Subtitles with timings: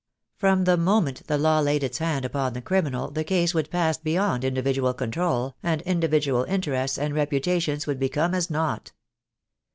[0.35, 3.99] From the moment the law laid its hand upon the criminal the case would pass
[3.99, 8.93] beyond individual control, and in dividual interests and reputations would become as nought.